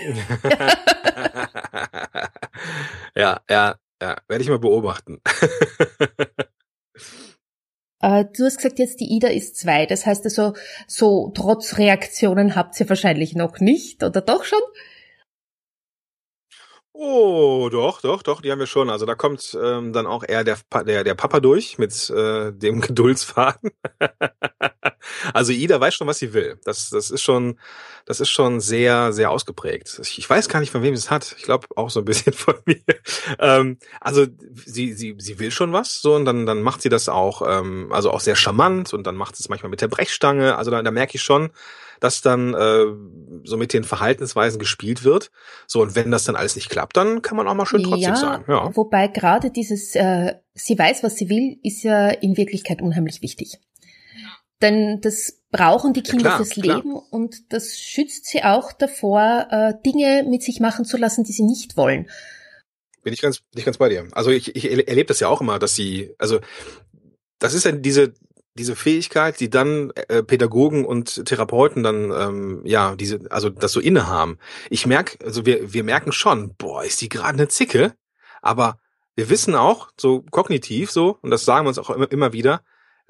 [3.15, 5.21] ja, ja, ja, werde ich mal beobachten.
[8.05, 9.87] Äh, du hast gesagt, jetzt die Ida ist zwei.
[9.87, 10.55] Das heißt also,
[10.89, 14.59] so trotz Reaktionen habt ihr wahrscheinlich noch nicht, oder doch schon?
[16.95, 18.91] Oh, doch, doch, doch, die haben wir schon.
[18.91, 22.81] Also da kommt ähm, dann auch eher der, der, der Papa durch mit äh, dem
[22.83, 23.71] Geduldsfaden.
[25.35, 26.59] also Ida weiß schon, was sie will.
[26.65, 27.59] Das, das ist schon,
[28.05, 30.01] das ist schon sehr, sehr ausgeprägt.
[30.17, 31.35] Ich weiß gar nicht, von wem es hat.
[31.39, 32.81] Ich glaube auch so ein bisschen von mir.
[33.39, 34.27] Ähm, also
[34.67, 37.93] sie, sie, sie will schon was, so und dann, dann macht sie das auch, ähm,
[37.93, 40.57] also auch sehr charmant und dann macht sie es manchmal mit der Brechstange.
[40.57, 41.51] Also da, da merke ich schon,
[42.01, 42.87] dass dann äh,
[43.45, 45.31] so mit den Verhaltensweisen gespielt wird.
[45.69, 48.09] So, und wenn das dann alles nicht klappt, dann kann man auch mal schön trotzig
[48.09, 48.45] ja, sein.
[48.49, 53.23] Ja, wobei gerade dieses, äh, sie weiß, was sie will, ist ja in Wirklichkeit unheimlich
[53.23, 53.61] wichtig.
[54.63, 57.05] Denn das brauchen die Kinder ja, klar, fürs Leben klar.
[57.11, 61.43] und das schützt sie auch davor, äh, Dinge mit sich machen zu lassen, die sie
[61.43, 62.09] nicht wollen.
[63.03, 64.07] Bin ich ganz, bin ich ganz bei dir.
[64.13, 66.41] Also ich, ich erlebe das ja auch immer, dass sie, also
[67.39, 68.15] das ist ja diese
[68.55, 73.81] diese Fähigkeit, die dann äh, Pädagogen und Therapeuten dann ähm, ja diese also das so
[73.81, 74.39] innehaben.
[74.69, 77.95] Ich merke, also wir wir merken schon, boah, ist die gerade eine Zicke,
[78.43, 78.79] aber
[79.17, 82.63] wir wissen auch so kognitiv so und das sagen wir uns auch immer, immer wieder,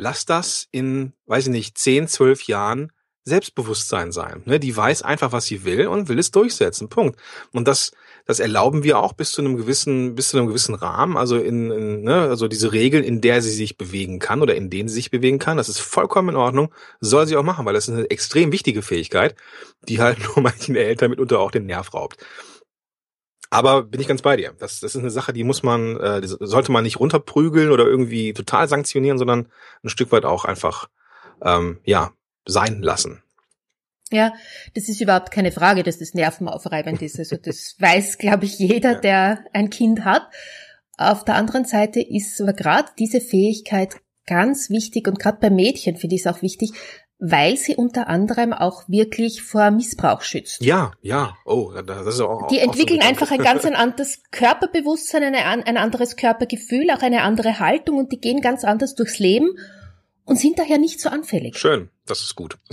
[0.02, 2.92] lass das in, weiß ich nicht, zehn, zwölf Jahren
[3.24, 4.42] Selbstbewusstsein sein.
[4.46, 4.58] Ne?
[4.58, 6.88] Die weiß einfach, was sie will und will es durchsetzen.
[6.88, 7.18] Punkt.
[7.52, 7.92] Und das
[8.24, 11.70] das erlauben wir auch bis zu einem gewissen, bis zu einem gewissen Rahmen, also in,
[11.70, 14.94] in ne, also diese Regeln, in der sie sich bewegen kann oder in denen sie
[14.94, 17.94] sich bewegen kann, das ist vollkommen in Ordnung, soll sie auch machen, weil das ist
[17.94, 19.34] eine extrem wichtige Fähigkeit,
[19.88, 22.24] die halt nur manchen Eltern mitunter auch den Nerv raubt.
[23.52, 24.54] Aber bin ich ganz bei dir.
[24.58, 27.84] Das, das ist eine Sache, die muss man, äh, die sollte man nicht runterprügeln oder
[27.84, 29.46] irgendwie total sanktionieren, sondern
[29.84, 30.88] ein Stück weit auch einfach
[31.42, 32.12] ähm, ja
[32.46, 33.22] sein lassen.
[34.10, 34.32] Ja,
[34.72, 37.18] das ist überhaupt keine Frage, dass das nervenaufreibend ist.
[37.18, 40.22] Also das weiß, glaube ich, jeder, der ein Kind hat.
[40.96, 45.96] Auf der anderen Seite ist aber gerade diese Fähigkeit ganz wichtig und gerade bei Mädchen
[45.96, 46.72] finde ich es auch wichtig,
[47.24, 50.60] weil sie unter anderem auch wirklich vor Missbrauch schützt.
[50.60, 52.48] Ja, ja, oh, das ist auch.
[52.48, 57.00] Die entwickeln auch so einfach ein ganz ein anderes Körperbewusstsein, eine, ein anderes Körpergefühl, auch
[57.00, 59.50] eine andere Haltung und die gehen ganz anders durchs Leben
[60.24, 61.56] und sind daher nicht so anfällig.
[61.56, 62.58] Schön, das ist gut.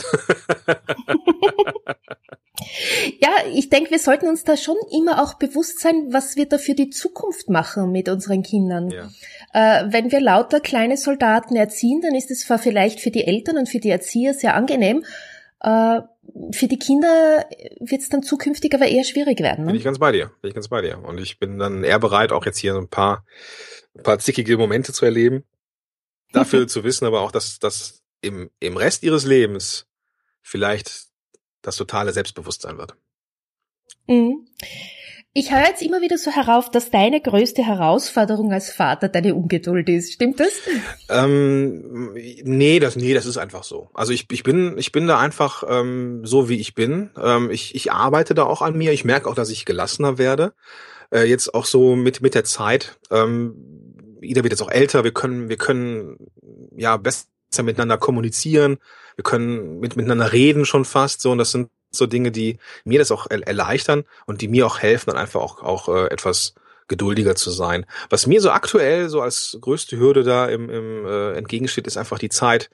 [3.22, 6.58] ja, ich denke, wir sollten uns da schon immer auch bewusst sein, was wir da
[6.58, 8.90] für die Zukunft machen mit unseren Kindern.
[8.90, 9.10] Ja.
[9.54, 13.58] Äh, wenn wir lauter kleine Soldaten erziehen, dann ist es zwar vielleicht für die Eltern
[13.58, 15.06] und für die Erzieher sehr angenehm,
[15.62, 16.02] äh,
[16.52, 17.46] für die Kinder
[17.80, 19.66] wird es dann zukünftig aber eher schwierig werden.
[19.66, 19.72] Ne?
[19.72, 21.00] Bin ich ganz bei dir, bin ich ganz bei dir.
[21.04, 23.26] Und ich bin dann eher bereit, auch jetzt hier so ein paar,
[23.98, 25.44] ein paar zickige Momente zu erleben.
[26.32, 29.88] Dafür zu wissen aber auch, dass, dass im, im Rest ihres Lebens
[30.42, 31.08] vielleicht
[31.62, 32.96] das totale Selbstbewusstsein wird.
[34.08, 34.48] Mhm.
[35.32, 39.88] Ich höre jetzt immer wieder so herauf, dass deine größte Herausforderung als Vater deine Ungeduld
[39.88, 40.14] ist.
[40.14, 40.50] Stimmt das?
[41.08, 42.14] Ähm,
[42.44, 43.90] nee, das, nee, das ist einfach so.
[43.94, 47.12] Also ich, ich bin, ich bin da einfach ähm, so, wie ich bin.
[47.22, 48.92] Ähm, ich, ich arbeite da auch an mir.
[48.92, 50.54] Ich merke auch, dass ich gelassener werde.
[51.12, 53.00] Äh, jetzt auch so mit, mit der Zeit.
[53.12, 53.79] Ähm,
[54.22, 55.04] Ida wird jetzt auch älter.
[55.04, 56.18] Wir können, wir können
[56.76, 57.26] ja besser
[57.64, 58.78] miteinander kommunizieren.
[59.16, 61.32] Wir können mit, miteinander reden schon fast so.
[61.32, 65.12] Und das sind so Dinge, die mir das auch erleichtern und die mir auch helfen,
[65.12, 66.54] dann einfach auch, auch äh, etwas
[66.88, 67.86] geduldiger zu sein.
[68.10, 72.20] Was mir so aktuell so als größte Hürde da im, im äh, entgegensteht, ist einfach
[72.20, 72.70] die Zeit,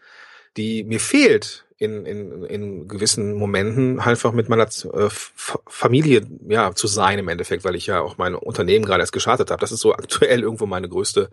[0.57, 6.87] die mir fehlt in, in, in gewissen Momenten einfach mit meiner äh, Familie ja zu
[6.87, 9.59] sein im Endeffekt, weil ich ja auch mein Unternehmen gerade erst gestartet habe.
[9.59, 11.29] Das ist so aktuell irgendwo meine größte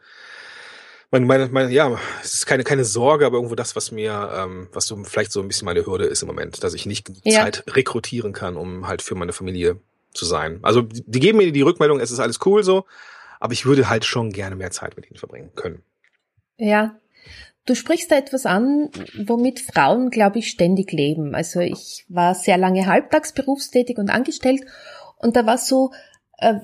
[1.13, 4.69] meine, meine, meine, ja, es ist keine, keine Sorge, aber irgendwo das, was mir, ähm,
[4.73, 7.43] was so vielleicht so ein bisschen meine Hürde ist im Moment, dass ich nicht ja.
[7.43, 9.79] Zeit rekrutieren kann, um halt für meine Familie
[10.15, 10.59] zu sein.
[10.63, 12.87] Also die geben mir die Rückmeldung, es ist alles cool so,
[13.41, 15.83] aber ich würde halt schon gerne mehr Zeit mit ihnen verbringen können.
[16.57, 16.99] Ja.
[17.65, 18.91] Du sprichst da etwas an,
[19.25, 21.35] womit Frauen, glaube ich, ständig leben.
[21.35, 24.63] Also ich war sehr lange halbtags berufstätig und angestellt
[25.23, 25.93] und da war so,
[26.39, 26.55] äh,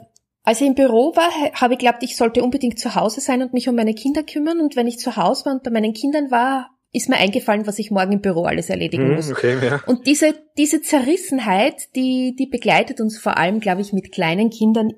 [0.42, 3.52] als ich im Büro war, habe ich glaubt, ich sollte unbedingt zu Hause sein und
[3.52, 4.60] mich um meine Kinder kümmern.
[4.60, 7.78] Und wenn ich zu Hause war und bei meinen Kindern war, ist mir eingefallen, was
[7.78, 9.30] ich morgen im Büro alles erledigen hm, muss.
[9.30, 9.82] Okay, ja.
[9.86, 14.94] Und diese, diese Zerrissenheit, die, die begleitet uns vor allem, glaube ich, mit kleinen Kindern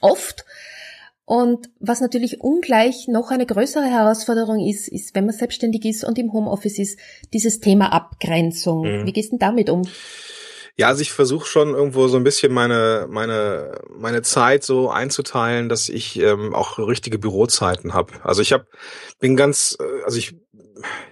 [0.00, 0.44] oft.
[1.28, 6.18] Und was natürlich ungleich noch eine größere Herausforderung ist, ist, wenn man selbstständig ist und
[6.18, 6.98] im Homeoffice ist,
[7.34, 9.00] dieses Thema Abgrenzung.
[9.00, 9.06] Mhm.
[9.06, 9.82] Wie gehst du denn damit um?
[10.78, 15.68] Ja, also ich versuche schon irgendwo so ein bisschen meine meine meine Zeit so einzuteilen,
[15.68, 18.14] dass ich ähm, auch richtige Bürozeiten habe.
[18.22, 18.66] Also ich habe
[19.20, 20.34] bin ganz äh, also ich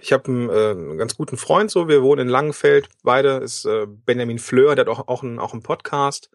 [0.01, 3.65] ich habe einen, äh, einen ganz guten Freund so, wir wohnen in Langenfeld, beide ist
[3.65, 6.31] äh, Benjamin Fleur, der hat auch auch einen, auch einen Podcast.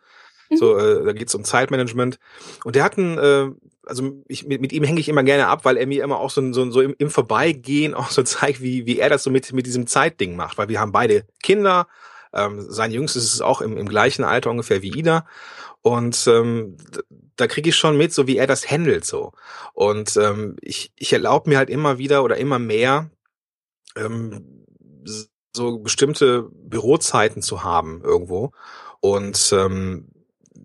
[0.52, 0.56] Mhm.
[0.56, 2.18] So, äh, da geht's um Zeitmanagement
[2.64, 3.50] und der hat einen äh,
[3.84, 6.30] also ich, mit, mit ihm hänge ich immer gerne ab, weil er mir immer auch
[6.30, 9.52] so, so, so im, im Vorbeigehen auch so zeigt, wie, wie er das so mit,
[9.52, 11.88] mit diesem Zeitding macht, weil wir haben beide Kinder,
[12.32, 15.26] ähm, sein Jüngstes ist auch im, im gleichen Alter ungefähr wie Ida.
[15.82, 16.76] Und ähm,
[17.36, 19.32] da kriege ich schon mit, so wie er das handelt so.
[19.74, 23.10] Und ähm, ich, ich erlaube mir halt immer wieder oder immer mehr,
[23.96, 24.64] ähm,
[25.54, 28.52] so bestimmte Bürozeiten zu haben irgendwo.
[29.00, 30.11] Und ähm,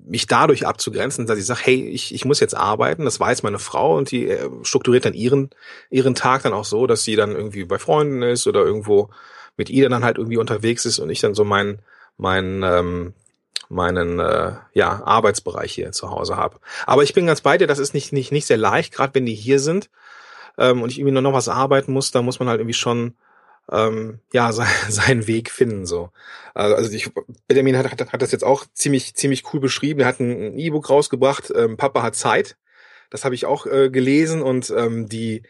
[0.10, 3.60] mich dadurch abzugrenzen, dass ich sage, hey, ich, ich muss jetzt arbeiten, das weiß meine
[3.60, 5.50] Frau und die äh, strukturiert dann ihren,
[5.90, 9.10] ihren Tag dann auch so, dass sie dann irgendwie bei Freunden ist oder irgendwo
[9.58, 11.80] mit ihr dann halt irgendwie unterwegs ist und ich dann so meinen
[12.18, 13.14] meinen ähm,
[13.70, 16.60] meinen äh, ja Arbeitsbereich hier zu Hause habe.
[16.86, 19.26] Aber ich bin ganz bei dir, das ist nicht nicht nicht sehr leicht, gerade wenn
[19.26, 19.90] die hier sind
[20.58, 23.16] ähm, und ich irgendwie nur noch was arbeiten muss, da muss man halt irgendwie schon
[23.72, 26.12] ähm, ja sein, seinen Weg finden so.
[26.54, 27.12] Also ich,
[27.48, 30.00] Benjamin hat, hat, hat das jetzt auch ziemlich ziemlich cool beschrieben.
[30.00, 31.54] Er hat ein E-Book rausgebracht.
[31.56, 32.58] Ähm, Papa hat Zeit.
[33.10, 35.44] Das habe ich auch äh, gelesen und ähm, die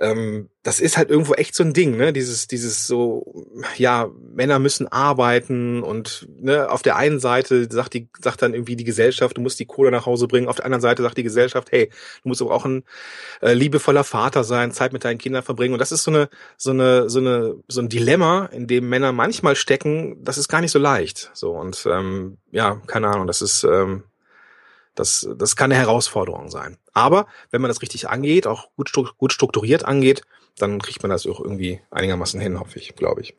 [0.00, 2.12] ähm, das ist halt irgendwo echt so ein Ding, ne?
[2.12, 8.08] Dieses, dieses so, ja, Männer müssen arbeiten und ne, auf der einen Seite sagt die,
[8.18, 10.80] sagt dann irgendwie die Gesellschaft, du musst die Kohle nach Hause bringen, auf der anderen
[10.80, 11.90] Seite sagt die Gesellschaft, hey,
[12.22, 12.84] du musst aber auch ein
[13.42, 15.74] äh, liebevoller Vater sein, Zeit mit deinen Kindern verbringen.
[15.74, 19.12] Und das ist so eine, so eine, so eine, so ein Dilemma, in dem Männer
[19.12, 21.30] manchmal stecken, das ist gar nicht so leicht.
[21.34, 24.04] So, und ähm, ja, keine Ahnung, das ist, ähm,
[24.94, 26.76] das, das kann eine Herausforderung sein.
[26.92, 30.22] Aber wenn man das richtig angeht, auch gut, gut strukturiert angeht,
[30.58, 33.34] dann kriegt man das auch irgendwie einigermaßen hin, hoffe ich, glaube ich.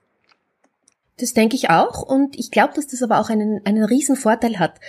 [1.17, 4.57] Das denke ich auch und ich glaube, dass das aber auch einen, einen riesen Vorteil
[4.57, 4.79] hat,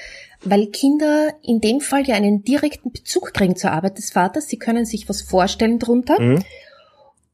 [0.42, 4.48] weil Kinder in dem Fall ja einen direkten Bezug kriegen zur Arbeit des Vaters.
[4.48, 6.42] Sie können sich was vorstellen drunter mhm.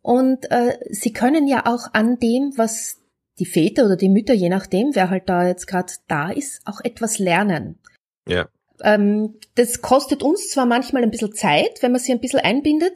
[0.03, 2.97] und äh, sie können ja auch an dem, was
[3.39, 6.81] die Väter oder die Mütter, je nachdem, wer halt da jetzt gerade da ist, auch
[6.83, 7.79] etwas lernen.
[8.27, 8.49] Ja
[8.83, 12.93] ähm, das kostet uns zwar manchmal ein bisschen Zeit, wenn man sie ein bisschen einbindet,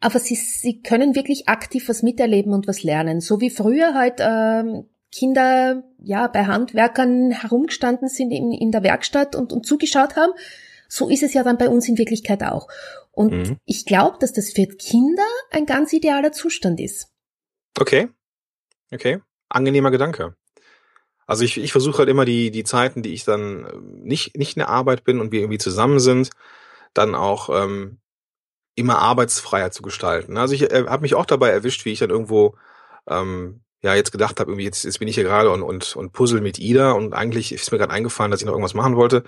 [0.00, 3.20] aber sie, sie können wirklich aktiv was miterleben und was lernen.
[3.20, 9.34] So wie früher halt ähm, Kinder ja bei Handwerkern herumgestanden sind in, in der Werkstatt
[9.34, 10.32] und, und zugeschaut haben,
[10.88, 12.68] so ist es ja dann bei uns in Wirklichkeit auch.
[13.10, 13.56] Und mhm.
[13.64, 17.08] ich glaube, dass das für Kinder ein ganz idealer Zustand ist.
[17.78, 18.08] Okay.
[18.92, 19.18] Okay.
[19.48, 20.34] Angenehmer Gedanke.
[21.28, 24.56] Also ich, ich versuche halt immer die, die Zeiten, die ich dann äh, nicht, nicht
[24.56, 26.30] in der Arbeit bin und wir irgendwie zusammen sind,
[26.94, 27.98] dann auch ähm,
[28.74, 30.38] immer arbeitsfreier zu gestalten.
[30.38, 32.56] Also ich äh, habe mich auch dabei erwischt, wie ich dann irgendwo
[33.06, 36.12] ähm, ja jetzt gedacht habe, irgendwie jetzt, jetzt bin ich hier gerade und, und, und
[36.12, 39.22] puzzle mit Ida und eigentlich ist mir gerade eingefallen, dass ich noch irgendwas machen wollte.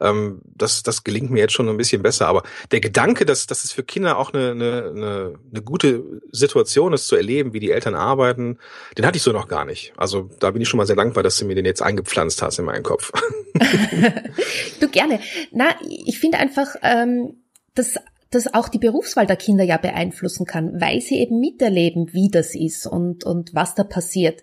[0.00, 2.26] Ähm, das, das gelingt mir jetzt schon ein bisschen besser.
[2.26, 6.94] Aber der Gedanke, dass, dass es für Kinder auch eine, eine, eine, eine gute Situation
[6.94, 8.58] ist, zu erleben, wie die Eltern arbeiten,
[8.96, 9.92] den hatte ich so noch gar nicht.
[9.98, 12.58] Also da bin ich schon mal sehr dankbar, dass du mir den jetzt eingepflanzt hast
[12.58, 13.12] in meinen Kopf.
[14.80, 15.20] du gerne.
[15.52, 15.74] Na,
[16.06, 17.42] ich finde einfach, ähm,
[17.74, 17.96] das
[18.30, 22.54] das auch die Berufswahl der Kinder ja beeinflussen kann, weil sie eben miterleben, wie das
[22.54, 24.42] ist und, und was da passiert.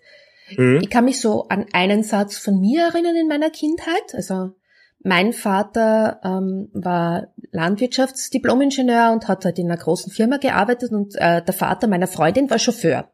[0.55, 0.79] Mhm.
[0.81, 4.13] Ich kann mich so an einen Satz von mir erinnern in meiner Kindheit.
[4.13, 4.51] Also
[4.99, 11.41] mein Vater ähm, war Landwirtschaftsdiplomingenieur und hat halt in einer großen Firma gearbeitet und äh,
[11.41, 13.09] der Vater meiner Freundin war Chauffeur.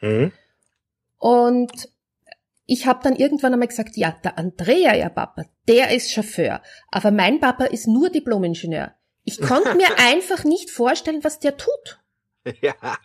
[0.00, 0.32] Mhm.
[1.18, 1.88] Und
[2.66, 7.10] ich habe dann irgendwann einmal gesagt, ja, der Andrea, ihr Papa, der ist Chauffeur, aber
[7.10, 8.94] mein Papa ist nur Diplomingenieur.
[9.24, 12.00] Ich konnte mir einfach nicht vorstellen, was der tut.
[12.60, 12.74] Ja,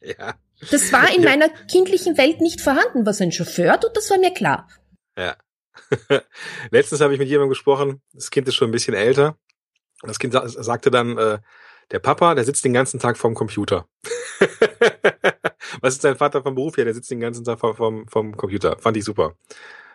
[0.00, 0.34] ja.
[0.70, 1.30] Das war in ja.
[1.30, 3.06] meiner kindlichen Welt nicht vorhanden.
[3.06, 4.68] Was ein Chauffeur tut, das war mir klar.
[5.16, 5.36] Ja.
[6.70, 9.36] Letztens habe ich mit jemandem gesprochen, das Kind ist schon ein bisschen älter.
[10.02, 11.38] Das Kind sagte dann, äh,
[11.90, 13.86] der Papa, der sitzt den ganzen Tag vorm Computer.
[15.80, 16.78] Was ist dein Vater vom Beruf?
[16.78, 18.78] Ja, der sitzt den ganzen Tag vom, vom Computer.
[18.78, 19.36] Fand ich super.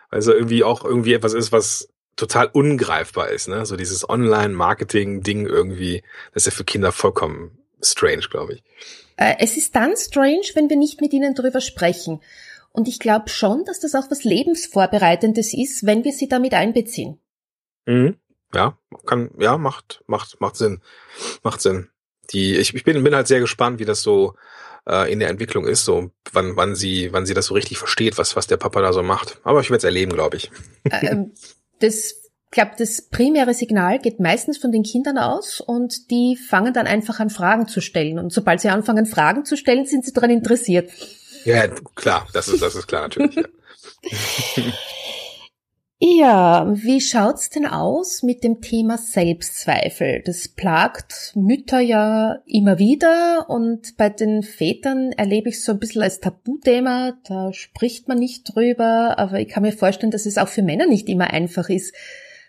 [0.08, 1.88] Also irgendwie auch irgendwie etwas ist, was
[2.20, 3.66] total ungreifbar ist, ne?
[3.66, 6.02] So dieses Online-Marketing-Ding irgendwie,
[6.32, 8.62] das ist ja für Kinder vollkommen strange, glaube ich.
[9.16, 12.20] Äh, es ist dann strange, wenn wir nicht mit ihnen darüber sprechen.
[12.72, 17.18] Und ich glaube schon, dass das auch was Lebensvorbereitendes ist, wenn wir sie damit einbeziehen.
[17.86, 18.16] Mhm.
[18.54, 20.80] Ja, kann, ja, macht, macht, macht Sinn.
[21.42, 21.88] Macht Sinn.
[22.32, 24.34] Die, ich, ich bin, bin halt sehr gespannt, wie das so
[24.86, 28.18] äh, in der Entwicklung ist, so wann, wann sie, wann sie das so richtig versteht,
[28.18, 29.40] was, was der Papa da so macht.
[29.44, 30.50] Aber ich werde es erleben, glaube ich.
[30.90, 31.32] Ähm,
[31.80, 32.14] das
[32.52, 36.88] ich glaube, das primäre Signal geht meistens von den Kindern aus und die fangen dann
[36.88, 38.18] einfach an, Fragen zu stellen.
[38.18, 40.90] Und sobald sie anfangen, Fragen zu stellen, sind sie daran interessiert.
[41.44, 43.36] Ja, klar, das ist, das ist klar natürlich.
[43.36, 43.44] Ja.
[46.02, 50.22] Ja, wie schaut's denn aus mit dem Thema Selbstzweifel?
[50.24, 56.00] Das plagt Mütter ja immer wieder und bei den Vätern erlebe ich so ein bisschen
[56.00, 57.18] als Tabuthema.
[57.24, 60.86] Da spricht man nicht drüber, aber ich kann mir vorstellen, dass es auch für Männer
[60.86, 61.94] nicht immer einfach ist.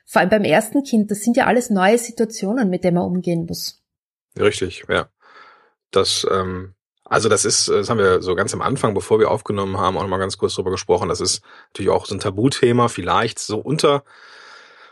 [0.05, 3.47] Vor allem beim ersten Kind, das sind ja alles neue Situationen, mit denen man umgehen
[3.47, 3.83] muss.
[4.39, 5.09] Richtig, ja.
[5.91, 6.73] Das ähm,
[7.12, 10.02] also das ist, das haben wir so ganz am Anfang, bevor wir aufgenommen haben, auch
[10.02, 11.10] noch mal ganz kurz drüber gesprochen.
[11.10, 14.06] Das ist natürlich auch so ein Tabuthema, vielleicht so unter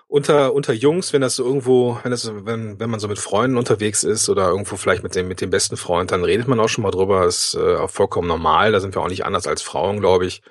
[0.10, 3.56] unter unter Jungs, wenn das so irgendwo, wenn das wenn wenn man so mit Freunden
[3.56, 6.68] unterwegs ist oder irgendwo vielleicht mit dem mit dem besten Freund, dann redet man auch
[6.68, 7.24] schon mal drüber.
[7.24, 8.74] Das ist äh, auch vollkommen normal.
[8.74, 10.42] Da sind wir auch nicht anders als Frauen, glaube ich,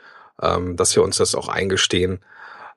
[0.41, 2.21] ähm, dass wir uns das auch eingestehen.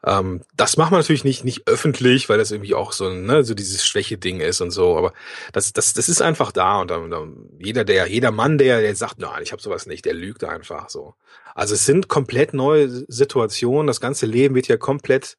[0.04, 3.54] Ähm, das macht man natürlich nicht, nicht öffentlich, weil das irgendwie auch so, ne, so
[3.54, 4.98] dieses Schwäche-Ding ist und so.
[4.98, 5.14] Aber
[5.54, 8.96] das, das, das ist einfach da und dann, dann jeder, der, jeder Mann, der, der
[8.96, 11.14] sagt, nein, ich habe sowas nicht, der lügt einfach so.
[11.54, 13.88] Also es sind komplett neue Situationen.
[13.88, 15.38] Das ganze Leben wird ja komplett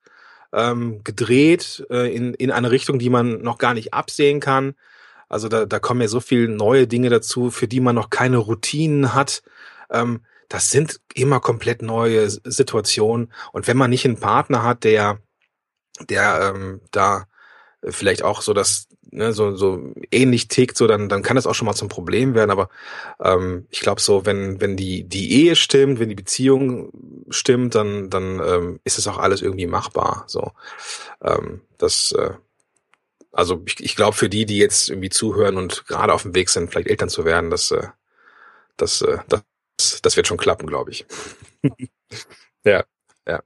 [0.53, 4.75] ähm, gedreht äh, in, in eine Richtung, die man noch gar nicht absehen kann.
[5.29, 8.37] Also da, da kommen ja so viele neue Dinge dazu, für die man noch keine
[8.37, 9.43] Routinen hat.
[9.91, 10.21] Ähm,
[10.53, 13.33] das sind immer komplett neue Situationen.
[13.53, 15.19] Und wenn man nicht einen Partner hat, der,
[16.11, 17.27] der ähm, da
[17.83, 21.55] vielleicht auch so das ne, so so ähnlich tickt, so dann dann kann das auch
[21.55, 22.51] schon mal zum Problem werden.
[22.51, 22.69] Aber
[23.19, 26.93] ähm, ich glaube so, wenn wenn die die Ehe stimmt, wenn die Beziehung
[27.31, 30.25] stimmt, dann dann ähm, ist es auch alles irgendwie machbar.
[30.27, 30.53] So
[31.23, 32.35] ähm, das äh,
[33.33, 36.51] also ich, ich glaube für die, die jetzt irgendwie zuhören und gerade auf dem Weg
[36.51, 37.87] sind, vielleicht Eltern zu werden, dass äh,
[38.77, 39.43] das, äh, das
[40.03, 41.07] das wird schon klappen, glaube ich.
[42.65, 42.85] ja,
[43.27, 43.43] ja.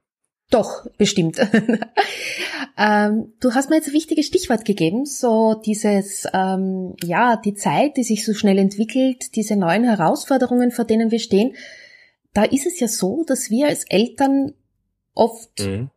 [0.49, 1.37] Doch, bestimmt.
[2.77, 7.97] ähm, du hast mir jetzt ein wichtiges Stichwort gegeben, so dieses, ähm, ja, die Zeit,
[7.97, 11.55] die sich so schnell entwickelt, diese neuen Herausforderungen, vor denen wir stehen.
[12.33, 14.53] Da ist es ja so, dass wir als Eltern
[15.13, 15.89] oft mhm.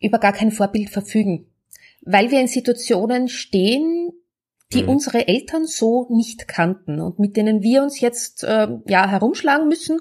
[0.00, 1.46] über gar kein Vorbild verfügen,
[2.02, 4.12] weil wir in Situationen stehen,
[4.72, 4.90] die mhm.
[4.90, 10.00] unsere Eltern so nicht kannten und mit denen wir uns jetzt äh, ja herumschlagen müssen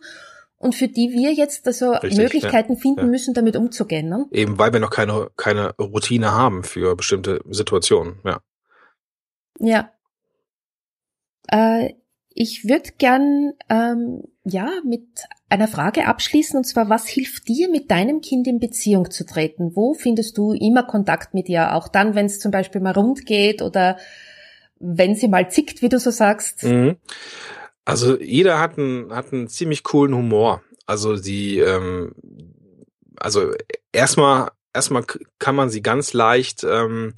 [0.57, 3.07] und für die wir jetzt also Richtig, Möglichkeiten ja, finden ja.
[3.07, 4.09] müssen, damit umzugehen.
[4.09, 4.25] Ne?
[4.31, 8.41] Eben weil wir noch keine, keine Routine haben für bestimmte Situationen, ja.
[9.59, 9.91] Ja.
[11.47, 11.93] Äh,
[12.29, 15.07] ich würde gern ähm, ja mit
[15.49, 19.75] einer Frage abschließen und zwar, was hilft dir, mit deinem Kind in Beziehung zu treten?
[19.75, 21.73] Wo findest du immer Kontakt mit ihr?
[21.73, 23.97] Auch dann, wenn es zum Beispiel mal rund geht oder
[24.79, 26.63] wenn sie mal zickt, wie du so sagst?
[26.63, 26.97] Mhm.
[27.85, 30.61] Also jeder hat einen, hat einen ziemlich coolen Humor.
[30.85, 32.13] Also sie, ähm,
[33.17, 33.53] also
[33.91, 35.05] erstmal, erstmal
[35.39, 37.13] kann man sie ganz leicht ähm,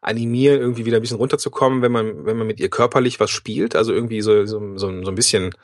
[0.00, 3.76] animieren, irgendwie wieder ein bisschen runterzukommen, wenn man, wenn man mit ihr körperlich was spielt.
[3.76, 5.54] Also irgendwie so, so, so ein bisschen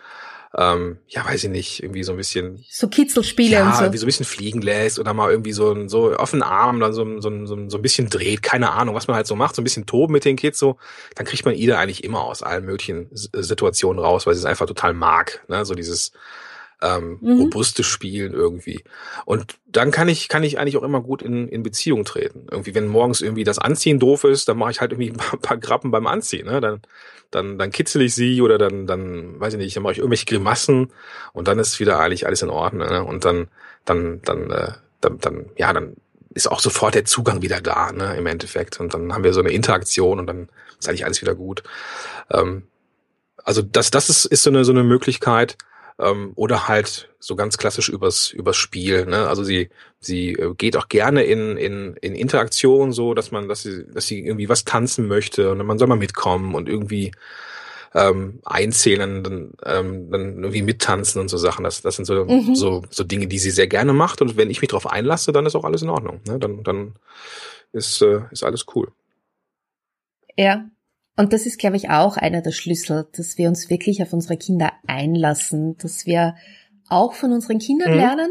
[0.58, 2.64] ähm, ja, weiß ich nicht, irgendwie so ein bisschen.
[2.68, 3.82] So Kitzelspiele ja, und so.
[3.82, 6.92] irgendwie so ein bisschen fliegen lässt oder mal irgendwie so, so auf den Arm dann
[6.92, 9.62] so, so, so, so ein bisschen dreht, keine Ahnung, was man halt so macht, so
[9.62, 10.76] ein bisschen toben mit den Kids so,
[11.14, 14.66] dann kriegt man Ida eigentlich immer aus allen möglichen Situationen raus, weil sie es einfach
[14.66, 16.12] total mag, ne, so dieses,
[16.82, 17.40] ähm, mhm.
[17.40, 18.82] robuste Spielen irgendwie.
[19.24, 22.46] Und dann kann ich, kann ich eigentlich auch immer gut in, in Beziehung treten.
[22.50, 25.38] Irgendwie, wenn morgens irgendwie das Anziehen doof ist, dann mache ich halt irgendwie ein paar,
[25.38, 26.46] paar Grappen beim Anziehen.
[26.46, 26.60] Ne?
[26.60, 26.80] Dann,
[27.30, 30.26] dann, dann kitzel ich sie oder dann, dann, weiß ich nicht, dann mache ich irgendwelche
[30.26, 30.92] Grimassen
[31.32, 32.88] und dann ist wieder eigentlich alles in Ordnung.
[32.88, 33.04] Ne?
[33.04, 33.48] Und dann,
[33.84, 35.96] dann, dann, äh, dann, dann, ja, dann
[36.32, 38.78] ist auch sofort der Zugang wieder da, ne, im Endeffekt.
[38.80, 41.62] Und dann haben wir so eine Interaktion und dann ist eigentlich alles wieder gut.
[42.30, 42.68] Ähm,
[43.42, 45.56] also das, das ist, ist so eine, so eine Möglichkeit,
[46.00, 49.06] ähm, oder halt so ganz klassisch übers übers Spiel.
[49.06, 49.28] Ne?
[49.28, 53.62] Also sie sie äh, geht auch gerne in in in Interaktion, so dass man dass
[53.62, 57.12] sie dass sie irgendwie was tanzen möchte und man soll mal mitkommen und irgendwie
[57.94, 61.64] ähm, einzählen, dann, ähm, dann irgendwie mittanzen und so Sachen.
[61.64, 62.54] Das, das sind so, mhm.
[62.54, 64.22] so, so Dinge, die sie sehr gerne macht.
[64.22, 66.20] Und wenn ich mich darauf einlasse, dann ist auch alles in Ordnung.
[66.26, 66.38] Ne?
[66.38, 66.94] Dann, dann
[67.72, 68.92] ist, äh, ist alles cool.
[70.36, 70.64] Ja,
[71.16, 74.36] und das ist, glaube ich, auch einer der Schlüssel, dass wir uns wirklich auf unsere
[74.36, 76.34] Kinder einlassen, dass wir
[76.88, 77.98] auch von unseren Kindern mhm.
[77.98, 78.30] lernen,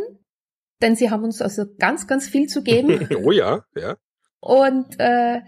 [0.82, 3.08] denn sie haben uns also ganz, ganz viel zu geben.
[3.24, 3.98] oh ja, ja.
[4.39, 5.42] Und äh,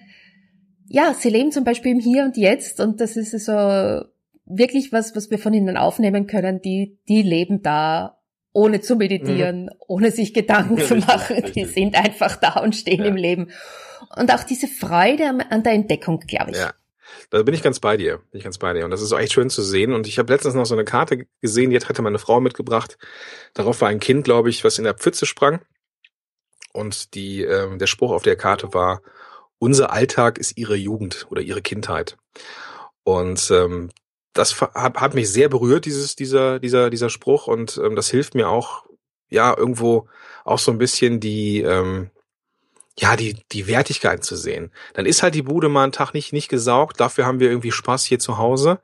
[0.88, 3.52] ja, sie leben zum Beispiel im Hier und Jetzt und das ist so
[4.46, 6.62] wirklich was, was wir von ihnen aufnehmen können.
[6.62, 8.17] Die, die leben da
[8.54, 9.70] ohne zu meditieren, mhm.
[9.88, 11.38] ohne sich Gedanken ja, zu machen.
[11.38, 13.06] Richtig, die sind einfach da und stehen ja.
[13.06, 13.52] im Leben.
[14.17, 16.58] Und auch diese Freude an der Entdeckung, glaube ich.
[16.58, 16.74] Ja.
[17.30, 18.17] Da bin ich ganz bei dir.
[18.32, 18.86] Bin ich ganz bei dir.
[18.86, 19.93] Und das ist auch echt schön zu sehen.
[19.93, 22.97] Und ich habe letztens noch so eine Karte gesehen, die hatte meine Frau mitgebracht.
[23.54, 25.62] Darauf war ein Kind, glaube ich, was in der Pfütze sprang.
[26.74, 29.02] Und die, ähm, der Spruch auf der Karte war,
[29.60, 32.17] unser Alltag ist ihre Jugend oder ihre Kindheit.
[33.04, 33.91] Und ähm,
[34.34, 37.47] das hat, hat mich sehr berührt, dieses, dieser, dieser, dieser Spruch.
[37.47, 38.86] Und ähm, das hilft mir auch,
[39.30, 40.08] ja, irgendwo
[40.43, 42.10] auch so ein bisschen die, ähm,
[42.97, 44.71] ja, die, die Wertigkeit zu sehen.
[44.93, 47.71] Dann ist halt die Bude mal einen Tag nicht, nicht gesaugt, dafür haben wir irgendwie
[47.71, 48.80] Spaß hier zu Hause.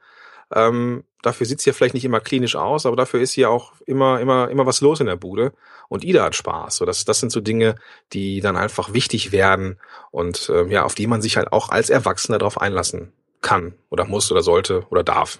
[0.53, 4.19] Ähm, dafür sieht's hier vielleicht nicht immer klinisch aus, aber dafür ist hier auch immer,
[4.19, 5.53] immer, immer was los in der Bude.
[5.89, 6.77] Und Ida hat Spaß.
[6.77, 7.75] So, das, das sind so Dinge,
[8.13, 9.79] die dann einfach wichtig werden
[10.11, 14.05] und ähm, ja, auf die man sich halt auch als Erwachsener darauf einlassen kann oder
[14.05, 15.39] muss oder sollte oder darf.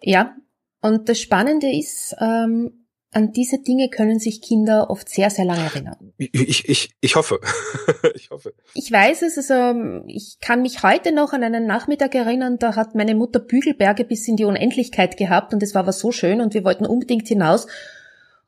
[0.00, 0.34] Ja,
[0.80, 2.85] und das Spannende ist, ähm,
[3.16, 6.12] an diese Dinge können sich Kinder oft sehr, sehr lange erinnern.
[6.18, 7.40] Ich, ich, ich hoffe.
[8.14, 8.52] ich hoffe.
[8.74, 12.94] Ich weiß es, also ich kann mich heute noch an einen Nachmittag erinnern, da hat
[12.94, 16.52] meine Mutter Bügelberge bis in die Unendlichkeit gehabt und es war aber so schön und
[16.52, 17.66] wir wollten unbedingt hinaus.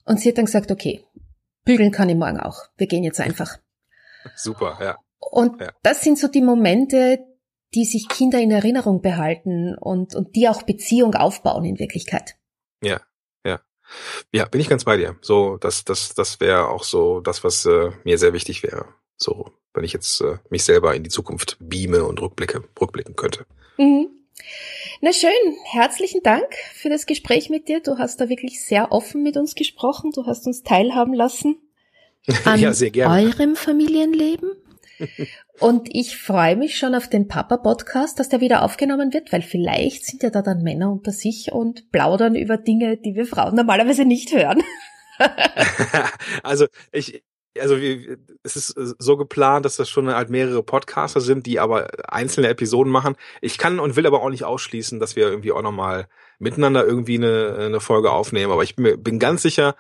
[0.05, 1.03] Und sie hat dann gesagt, okay,
[1.65, 2.65] bügeln kann ich morgen auch.
[2.77, 3.57] Wir gehen jetzt einfach.
[4.37, 4.99] Super, ja.
[5.19, 5.73] Und ja.
[5.83, 7.21] das sind so die Momente,
[7.73, 12.37] die sich Kinder in Erinnerung behalten und, und die auch Beziehung aufbauen in Wirklichkeit.
[12.83, 13.01] Ja,
[14.33, 15.17] ja, bin ich ganz bei dir.
[15.21, 18.87] So, das, das, das wäre auch so das, was äh, mir sehr wichtig wäre.
[19.17, 23.47] So, wenn ich jetzt äh, mich selber in die Zukunft beame und rückblicke, rückblicken könnte.
[23.77, 24.09] Mhm.
[25.01, 25.31] Na schön,
[25.65, 27.81] herzlichen Dank für das Gespräch mit dir.
[27.81, 30.11] Du hast da wirklich sehr offen mit uns gesprochen.
[30.13, 31.57] Du hast uns teilhaben lassen
[32.45, 33.29] an ja, sehr gerne.
[33.29, 34.51] eurem Familienleben.
[35.59, 40.05] Und ich freue mich schon auf den Papa-Podcast, dass der wieder aufgenommen wird, weil vielleicht
[40.05, 44.05] sind ja da dann Männer unter sich und plaudern über Dinge, die wir Frauen normalerweise
[44.05, 44.63] nicht hören.
[46.43, 47.23] also ich,
[47.61, 52.49] also es ist so geplant, dass das schon halt mehrere Podcaster sind, die aber einzelne
[52.49, 53.17] Episoden machen.
[53.41, 56.09] Ich kann und will aber auch nicht ausschließen, dass wir irgendwie auch nochmal
[56.39, 58.53] miteinander irgendwie eine, eine Folge aufnehmen.
[58.53, 59.75] Aber ich bin, bin ganz sicher,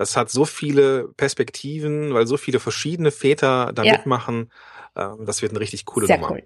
[0.00, 3.92] das hat so viele Perspektiven, weil so viele verschiedene Väter da ja.
[3.92, 4.50] mitmachen.
[4.96, 6.30] Ähm, das wird eine richtig coole Sehr Nummer.
[6.30, 6.42] Cool.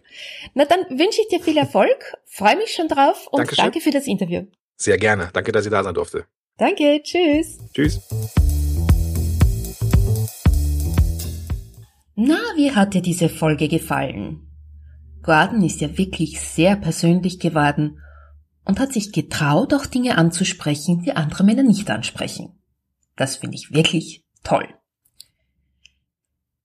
[0.55, 3.63] Na dann wünsche ich dir viel Erfolg, freue mich schon drauf und Dankeschön.
[3.63, 4.47] danke für das Interview.
[4.75, 5.31] Sehr gerne.
[5.33, 6.27] Danke, dass ich da sein durfte.
[6.57, 7.59] Danke, tschüss.
[7.73, 8.01] Tschüss.
[12.17, 14.51] Na, wie hat dir diese Folge gefallen?
[15.23, 18.01] Gordon ist ja wirklich sehr persönlich geworden
[18.65, 22.59] und hat sich getraut, auch Dinge anzusprechen, die andere Männer nicht ansprechen.
[23.17, 24.69] Das finde ich wirklich toll.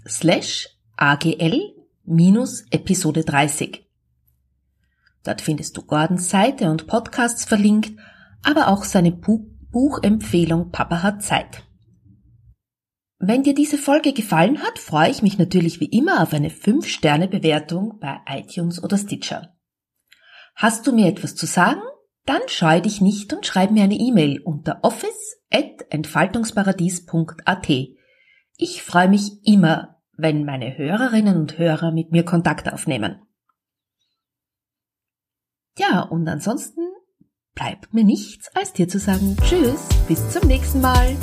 [0.08, 1.60] slash agl
[2.04, 3.86] minus Episode 30.
[5.22, 7.92] Dort findest du Gordons Seite und Podcasts verlinkt,
[8.42, 11.62] aber auch seine Buchempfehlung Papa hat Zeit.
[13.22, 17.98] Wenn dir diese Folge gefallen hat, freue ich mich natürlich wie immer auf eine 5-Sterne-Bewertung
[18.00, 19.54] bei iTunes oder Stitcher.
[20.54, 21.82] Hast du mir etwas zu sagen?
[22.24, 27.68] Dann scheu dich nicht und schreib mir eine E-Mail unter office.entfaltungsparadies.at.
[28.56, 33.20] Ich freue mich immer, wenn meine Hörerinnen und Hörer mit mir Kontakt aufnehmen.
[35.78, 36.80] Ja, und ansonsten
[37.54, 41.18] bleibt mir nichts, als dir zu sagen Tschüss, bis zum nächsten Mal.